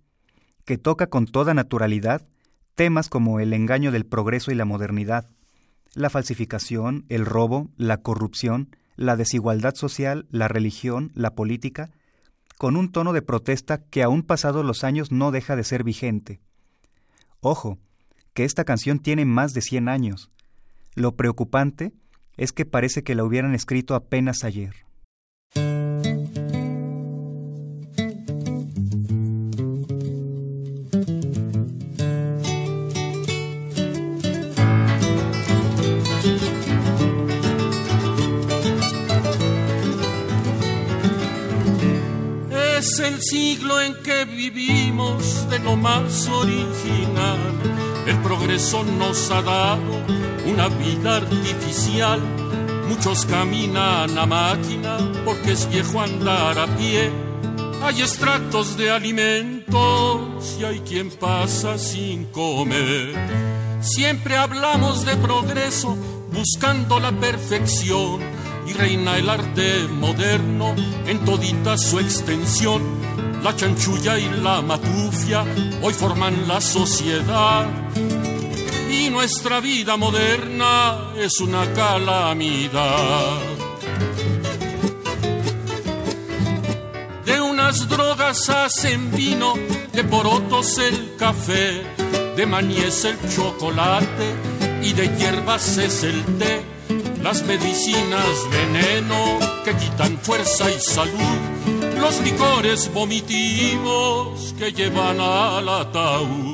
[0.64, 2.26] que toca con toda naturalidad
[2.74, 5.28] temas como el engaño del progreso y la modernidad,
[5.94, 11.90] la falsificación, el robo, la corrupción, la desigualdad social, la religión, la política,
[12.58, 16.40] con un tono de protesta que aún pasados los años no deja de ser vigente.
[17.40, 17.78] Ojo,
[18.34, 20.30] que esta canción tiene más de 100 años.
[20.94, 21.92] Lo preocupante
[22.36, 24.74] es que parece que la hubieran escrito apenas ayer.
[42.78, 47.79] Es el siglo en que vivimos de lo más original.
[48.10, 50.04] El progreso nos ha dado
[50.44, 52.20] una vida artificial.
[52.88, 57.08] Muchos caminan a máquina porque es viejo andar a pie.
[57.84, 63.14] Hay estratos de alimentos y hay quien pasa sin comer.
[63.80, 65.96] Siempre hablamos de progreso
[66.32, 68.18] buscando la perfección
[68.66, 70.74] y reina el arte moderno
[71.06, 72.82] en todita su extensión.
[73.44, 75.44] La chanchulla y la matufia
[75.80, 77.66] hoy forman la sociedad
[79.20, 83.38] nuestra vida moderna es una calamidad.
[87.26, 89.52] De unas drogas hacen vino,
[89.92, 91.82] de porotos el café,
[92.34, 94.28] de maníes el chocolate
[94.82, 96.62] y de hierbas es el té
[97.22, 101.38] las medicinas veneno que quitan fuerza y salud,
[102.00, 106.49] los licores vomitivos que llevan al ataúd.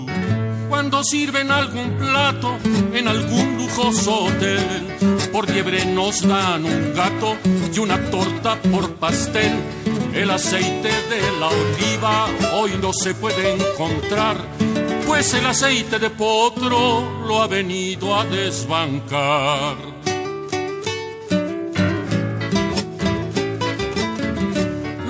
[0.68, 2.58] Cuando sirven algún plato
[2.92, 4.86] en algún lujoso hotel,
[5.32, 7.36] por liebre nos dan un gato
[7.72, 9.52] y una torta por pastel.
[10.12, 14.38] El aceite de la oliva hoy no se puede encontrar,
[15.06, 19.95] pues el aceite de potro lo ha venido a desbancar.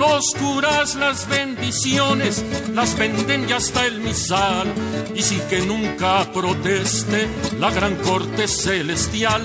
[0.09, 2.43] Los curas las bendiciones
[2.73, 4.73] las venden ya hasta el misal.
[5.15, 7.29] Y si que nunca proteste
[7.59, 9.43] la gran corte celestial,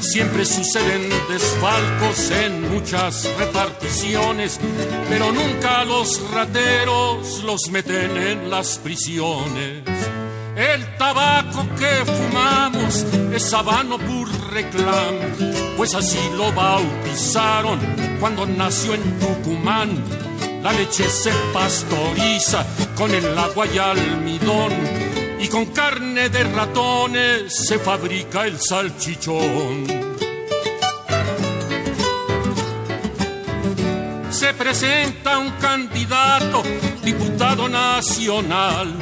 [0.00, 4.58] siempre suceden desfalcos en muchas reparticiones,
[5.08, 9.84] pero nunca los rateros los meten en las prisiones.
[10.56, 14.28] El tabaco que fumamos es habano pur
[15.76, 17.78] pues así lo bautizaron
[18.18, 20.02] cuando nació en Tucumán.
[20.62, 24.72] La leche se pastoriza con el agua y almidón
[25.38, 29.86] y con carne de ratones se fabrica el salchichón.
[34.30, 36.62] Se presenta un candidato,
[37.04, 38.94] diputado nacional,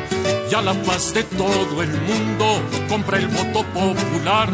[0.50, 4.50] y a la paz de todo el mundo compra el voto popular.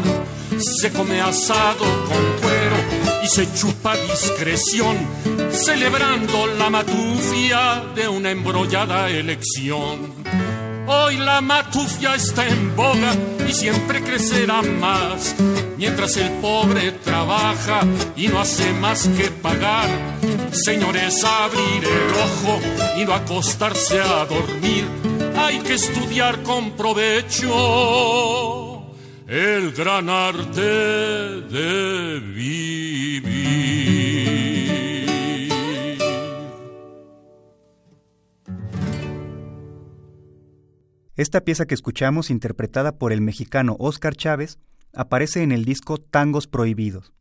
[0.59, 2.75] Se come asado con cuero
[3.23, 4.97] y se chupa discreción,
[5.51, 10.13] celebrando la matufia de una embrollada elección.
[10.85, 13.13] Hoy la matufia está en boga
[13.47, 15.35] y siempre crecerá más,
[15.77, 17.81] mientras el pobre trabaja
[18.15, 19.87] y no hace más que pagar.
[20.51, 22.59] Señores, abrir el ojo
[22.99, 24.85] y no acostarse a dormir,
[25.37, 28.62] hay que estudiar con provecho
[29.33, 33.23] el gran arte de vivir.
[41.15, 44.59] Esta pieza que escuchamos, interpretada por el mexicano Oscar Chávez,
[44.93, 47.11] aparece en el disco Tangos Prohibidos,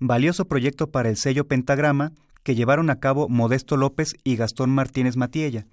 [0.00, 2.10] valioso proyecto para el sello Pentagrama
[2.42, 5.66] que llevaron a cabo Modesto López y Gastón Martínez Matiella,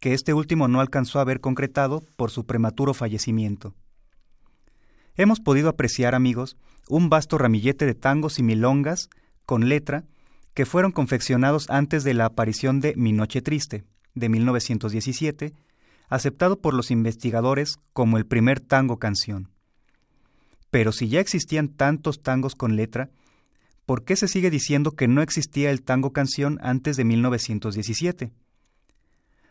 [0.00, 3.76] que este último no alcanzó a ver concretado por su prematuro fallecimiento
[5.16, 6.56] hemos podido apreciar, amigos,
[6.88, 9.08] un vasto ramillete de tangos y milongas
[9.44, 10.04] con letra
[10.54, 15.52] que fueron confeccionados antes de la aparición de Mi Noche Triste, de 1917,
[16.08, 19.50] aceptado por los investigadores como el primer tango canción.
[20.70, 23.10] Pero si ya existían tantos tangos con letra,
[23.84, 28.32] ¿por qué se sigue diciendo que no existía el tango canción antes de 1917?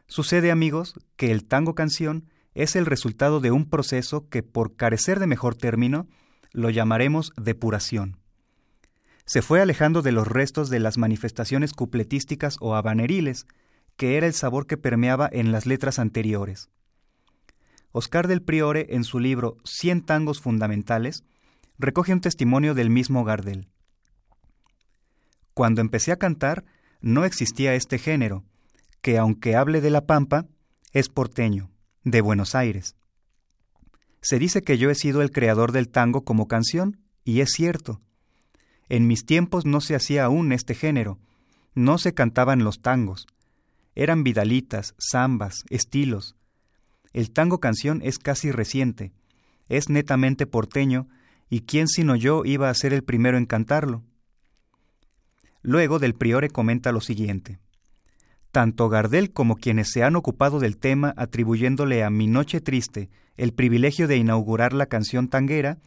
[0.08, 2.26] Sucede, amigos, que el tango canción
[2.56, 6.08] es el resultado de un proceso que, por carecer de mejor término,
[6.52, 8.18] lo llamaremos depuración.
[9.26, 13.46] Se fue alejando de los restos de las manifestaciones cupletísticas o habaneriles,
[13.98, 16.70] que era el sabor que permeaba en las letras anteriores.
[17.92, 21.24] Oscar del Priore, en su libro Cien tangos fundamentales,
[21.78, 23.68] recoge un testimonio del mismo Gardel.
[25.54, 26.64] Cuando empecé a cantar,
[27.02, 28.44] no existía este género,
[29.02, 30.46] que aunque hable de la pampa,
[30.92, 31.75] es porteño
[32.06, 32.96] de Buenos Aires.
[34.22, 38.00] Se dice que yo he sido el creador del tango como canción, y es cierto.
[38.88, 41.20] En mis tiempos no se hacía aún este género,
[41.74, 43.26] no se cantaban los tangos,
[43.96, 46.36] eran vidalitas, zambas, estilos.
[47.12, 49.12] El tango canción es casi reciente,
[49.68, 51.08] es netamente porteño,
[51.50, 54.04] y quién sino yo iba a ser el primero en cantarlo.
[55.64, 57.60] Luego del priore comenta lo siguiente.
[58.56, 63.52] Tanto Gardel como quienes se han ocupado del tema atribuyéndole a Mi Noche Triste el
[63.52, 65.78] privilegio de inaugurar la canción tanguera,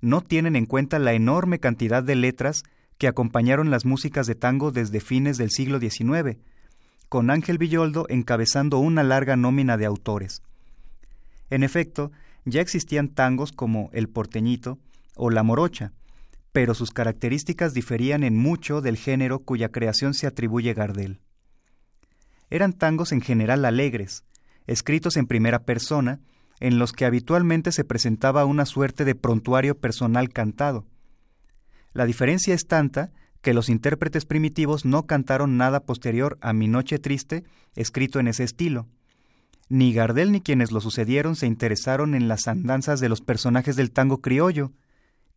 [0.00, 2.62] no tienen en cuenta la enorme cantidad de letras
[2.96, 6.38] que acompañaron las músicas de tango desde fines del siglo XIX,
[7.08, 10.42] con Ángel Villoldo encabezando una larga nómina de autores.
[11.50, 12.12] En efecto,
[12.44, 14.78] ya existían tangos como El Porteñito
[15.16, 15.90] o La Morocha,
[16.52, 21.18] pero sus características diferían en mucho del género cuya creación se atribuye Gardel.
[22.52, 24.24] Eran tangos en general alegres,
[24.66, 26.20] escritos en primera persona,
[26.60, 30.84] en los que habitualmente se presentaba una suerte de prontuario personal cantado.
[31.94, 36.98] La diferencia es tanta que los intérpretes primitivos no cantaron nada posterior a Mi Noche
[36.98, 37.44] Triste,
[37.74, 38.86] escrito en ese estilo.
[39.70, 43.92] Ni Gardel ni quienes lo sucedieron se interesaron en las andanzas de los personajes del
[43.92, 44.72] tango criollo,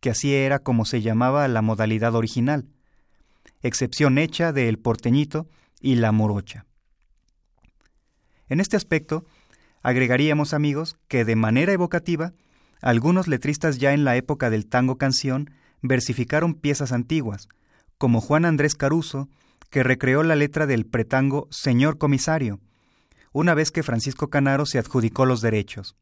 [0.00, 2.66] que así era como se llamaba la modalidad original,
[3.62, 5.48] excepción hecha de El Porteñito
[5.80, 6.66] y La Morocha.
[8.48, 9.24] En este aspecto,
[9.82, 12.32] agregaríamos, amigos, que de manera evocativa,
[12.80, 15.50] algunos letristas ya en la época del tango canción
[15.82, 17.48] versificaron piezas antiguas,
[17.98, 19.28] como Juan Andrés Caruso,
[19.70, 22.60] que recreó la letra del pretango Señor Comisario,
[23.32, 25.96] una vez que Francisco Canaro se adjudicó los derechos.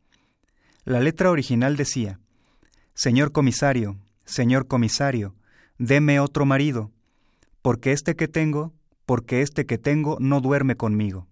[0.84, 2.20] La letra original decía,
[2.95, 5.34] Señor Comisario, Señor Comisario,
[5.78, 6.92] deme otro marido,
[7.62, 8.72] porque este que tengo,
[9.07, 11.26] porque este que tengo no duerme conmigo.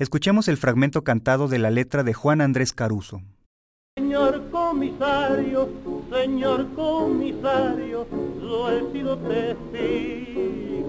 [0.00, 3.20] Escuchemos el fragmento cantado de la letra de Juan Andrés Caruso.
[3.98, 5.68] Señor comisario,
[6.10, 8.06] señor comisario,
[8.40, 10.86] yo he sido testigo.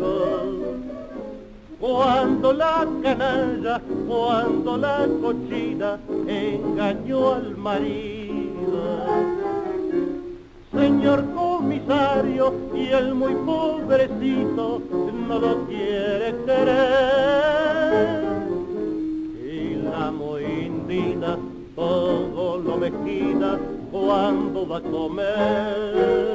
[1.78, 9.07] Cuando la canalla, cuando la cochina engañó al marido.
[10.72, 14.82] Señor comisario, y el muy pobrecito
[15.28, 17.72] no lo quiere querer.
[20.02, 21.38] Y la muy indina
[21.76, 23.60] todo lo mezquina
[23.91, 26.26] cuando va a comer.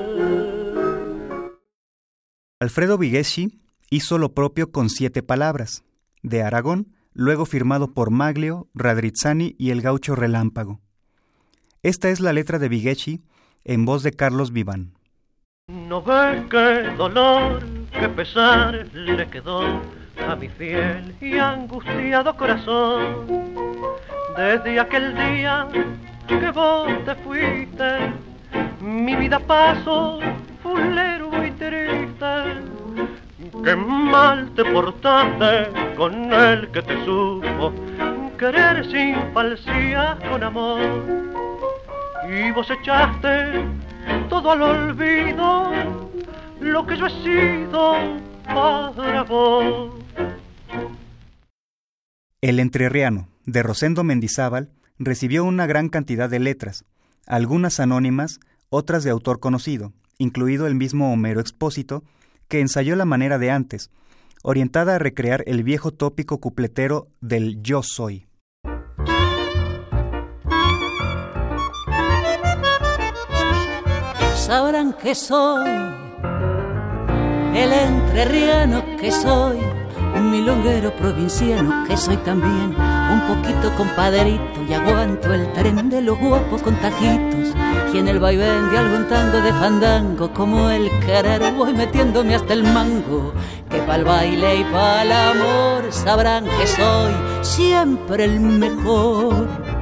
[2.61, 3.59] Alfredo Vigeschi
[3.91, 5.83] hizo lo propio con siete palabras,
[6.23, 10.81] de Aragón, luego firmado por Maglio, Radrizzani y el gaucho Relámpago.
[11.83, 13.25] Esta es la letra de Vigeschi
[13.65, 14.93] en voz de Carlos Viván.
[15.67, 17.65] No ve qué dolor,
[17.99, 19.83] qué pesar le quedó
[20.29, 23.27] a mi fiel y angustiado corazón.
[24.37, 25.67] Desde aquel día
[26.29, 28.13] que vos te fuiste,
[28.81, 30.21] mi vida pasó
[30.63, 32.27] fulero y triste.
[33.65, 37.73] Qué mal te portaste con el que te supo
[38.39, 40.81] querer sin falsía con amor.
[42.29, 43.65] Y vos echaste
[44.29, 45.71] todo al olvido
[46.61, 47.97] lo que yo he sido
[48.47, 50.06] para vos.
[52.47, 54.71] El Entrerriano, de Rosendo Mendizábal,
[55.01, 56.85] recibió una gran cantidad de letras,
[57.27, 58.39] algunas anónimas,
[58.69, 62.05] otras de autor conocido, incluido el mismo Homero Expósito,
[62.47, 63.91] que ensayó la manera de antes,
[64.45, 68.29] orientada a recrear el viejo tópico cupletero del yo soy.
[74.37, 75.69] Sabrán que soy
[77.57, 79.59] el entrerriano que soy,
[80.15, 82.75] un milonguero provinciano que soy también,
[83.13, 87.55] un poquito compadrito y aguanto el tren de los guapos contagitos
[87.93, 92.53] y en el vaivén de algún tango de fandango como el querer voy metiéndome hasta
[92.53, 93.33] el mango
[93.71, 99.76] que pa'l baile y pa'l amor sabrán que soy siempre el mejor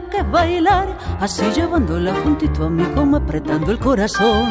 [0.00, 4.50] que bailar así llevándola juntito a mí como apretando el corazón.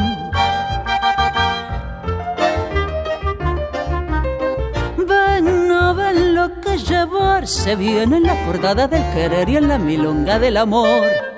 [4.97, 9.77] Ven no ven lo que llevarse bien en la cordada del querer y en la
[9.77, 11.30] milonga del amor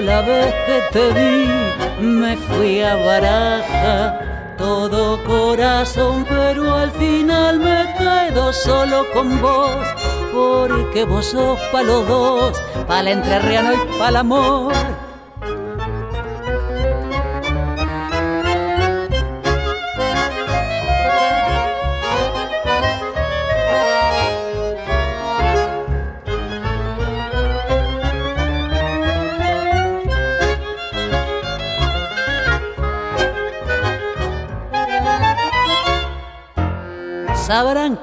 [0.00, 4.20] la vez que te vi me fui a baraja.
[4.56, 9.86] Todo corazón, pero al final me quedo solo con vos,
[10.32, 14.72] porque vos sos pa' los dos, pa' el entrerriano y pa' el amor.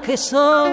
[0.08, 0.72] Que soy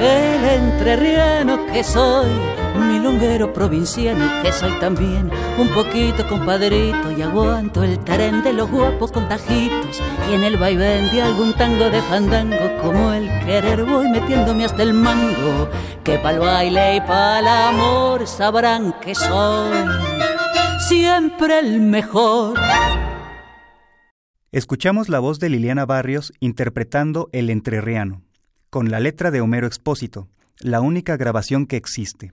[0.00, 2.26] el entrerriano que soy,
[2.74, 9.12] milonguero provinciano que soy también, un poquito compadrito y aguanto el tren de los guapos
[9.12, 14.64] contagitos y en el vaivén de algún tango de fandango como el querer voy metiéndome
[14.64, 15.68] hasta el mango,
[16.02, 19.78] que pa'l baile y pa'l amor sabrán que soy
[20.88, 22.58] siempre el mejor.
[24.52, 28.24] Escuchamos la voz de Liliana Barrios interpretando El Entrerriano,
[28.68, 30.26] con la letra de Homero Expósito,
[30.58, 32.32] la única grabación que existe.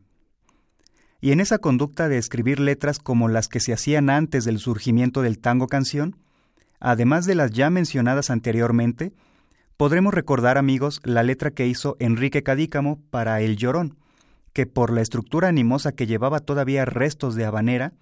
[1.21, 5.21] Y en esa conducta de escribir letras como las que se hacían antes del surgimiento
[5.21, 6.15] del tango canción,
[6.79, 9.13] además de las ya mencionadas anteriormente,
[9.77, 13.95] podremos recordar, amigos, la letra que hizo Enrique Cadícamo para El Llorón,
[14.53, 17.93] que por la estructura animosa que llevaba todavía restos de habanera,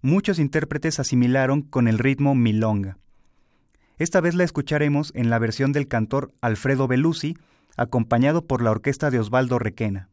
[0.00, 2.98] muchos intérpretes asimilaron con el ritmo milonga.
[3.98, 7.36] Esta vez la escucharemos en la versión del cantor Alfredo Belusi,
[7.76, 10.08] acompañado por la orquesta de Osvaldo Requena.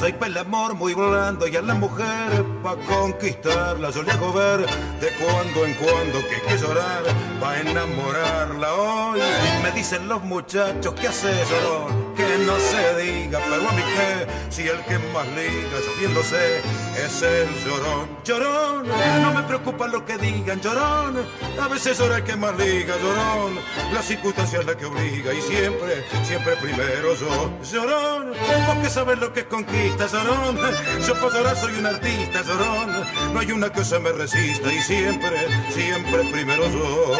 [0.00, 4.60] Para el amor muy blando y a la mujer pa' conquistarla yo le hago ver
[4.60, 7.02] de cuando en cuando que hay que llorar
[7.38, 9.20] pa' enamorarla hoy.
[9.62, 14.52] Me dicen los muchachos que hace llorón, que no se diga, pero a mí que
[14.52, 16.58] si el que más liga, yo bien lo sé,
[16.96, 18.08] es el llorón.
[18.24, 18.88] Llorón,
[19.22, 21.24] no me preocupa lo que digan, llorón.
[21.60, 23.58] A veces llora el que más liga, llorón.
[23.92, 27.50] La circunstancia es la que obliga y siempre, siempre primero yo.
[27.70, 28.32] Llorón,
[28.66, 30.58] porque sabes lo que es conquista, llorón.
[31.06, 33.04] Yo por llorar soy un artista, llorón.
[33.32, 37.14] No hay una que se me resista y siempre, siempre primero yo.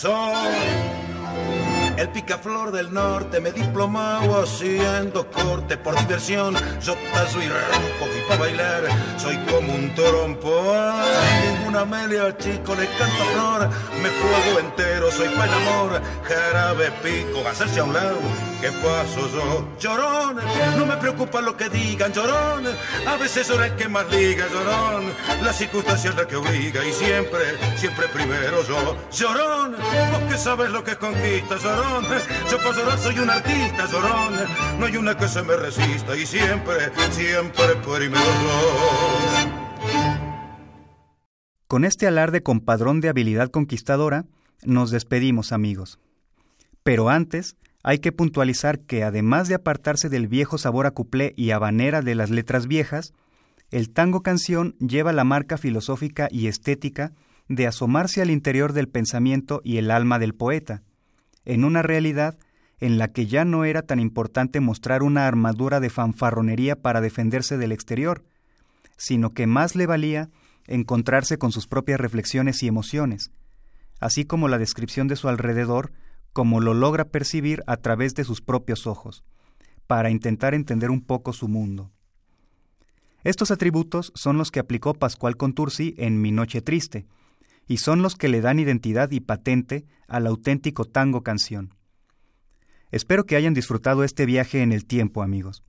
[0.00, 0.79] Soy
[2.00, 6.54] el picaflor del norte, me diplomado haciendo corte por diversión.
[6.80, 8.84] Yo tazo y rompo y para bailar
[9.18, 10.74] soy como un trompo.
[10.74, 13.68] Ay, ninguna melia chico le canto flor,
[14.02, 16.02] me juego entero, soy para el amor.
[16.24, 18.18] Jarabe pico, hacerse a un lado,
[18.62, 19.68] ¿qué paso yo?
[19.78, 20.40] Llorón,
[20.78, 22.64] no me preocupa lo que digan, llorón.
[23.06, 25.12] A veces soy el que más liga, llorón.
[25.42, 28.96] La circunstancia es la que obliga y siempre, siempre primero yo.
[29.12, 29.76] Llorón,
[30.12, 31.89] vos que sabes lo que conquista, llorón.
[32.50, 34.34] Yo por soy un artista, llorón.
[34.78, 36.76] No hay una que se me resista y siempre,
[37.10, 37.60] siempre.
[41.66, 44.24] Con este alarde compadrón de habilidad conquistadora,
[44.64, 45.98] nos despedimos amigos.
[46.82, 51.50] Pero antes, hay que puntualizar que además de apartarse del viejo sabor a cuplé y
[51.50, 53.12] habanera de las letras viejas,
[53.70, 57.12] el tango canción lleva la marca filosófica y estética
[57.48, 60.82] de asomarse al interior del pensamiento y el alma del poeta,
[61.44, 62.38] en una realidad
[62.78, 67.58] en la que ya no era tan importante mostrar una armadura de fanfarronería para defenderse
[67.58, 68.24] del exterior,
[68.96, 70.30] sino que más le valía
[70.66, 73.30] encontrarse con sus propias reflexiones y emociones,
[73.98, 75.92] así como la descripción de su alrededor
[76.32, 79.24] como lo logra percibir a través de sus propios ojos,
[79.86, 81.90] para intentar entender un poco su mundo.
[83.24, 87.06] Estos atributos son los que aplicó Pascual Contursi en Mi Noche Triste,
[87.70, 91.76] y son los que le dan identidad y patente al auténtico tango canción.
[92.90, 95.62] Espero que hayan disfrutado este viaje en el tiempo, amigos.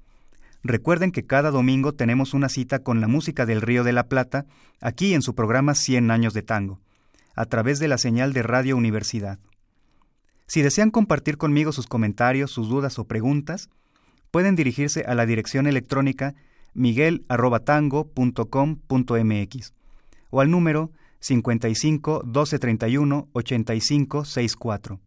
[0.63, 4.47] Recuerden que cada domingo tenemos una cita con la música del Río de la Plata,
[4.79, 6.79] aquí en su programa 100 años de tango,
[7.35, 9.37] a través de la señal de Radio Universidad.
[10.47, 13.69] Si desean compartir conmigo sus comentarios, sus dudas o preguntas,
[14.31, 16.33] pueden dirigirse a la dirección electrónica
[16.73, 19.73] miguel.tango.com.mx
[20.31, 20.91] o al número
[21.21, 24.99] 55 1231 85 64.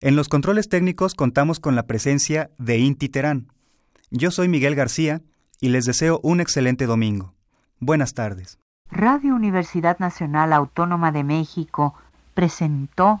[0.00, 3.52] En los controles técnicos contamos con la presencia de Inti Terán.
[4.10, 5.22] Yo soy Miguel García
[5.60, 7.34] y les deseo un excelente domingo.
[7.78, 8.58] Buenas tardes.
[8.90, 11.94] Radio Universidad Nacional Autónoma de México
[12.34, 13.20] presentó